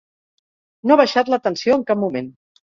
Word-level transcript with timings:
No 0.91 0.95
ha 0.95 1.01
baixat 1.01 1.29
la 1.35 1.39
tensió 1.49 1.77
en 1.81 1.85
cap 1.93 2.01
moment. 2.07 2.33